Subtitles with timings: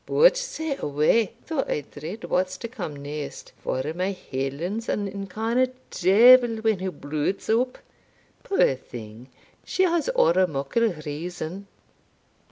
[0.07, 5.75] But say away though I dread what's to come neist for my Helen's an incarnate
[5.91, 7.77] devil when her bluid's up
[8.43, 9.29] puir thing,
[9.63, 11.67] she has ower muckle reason."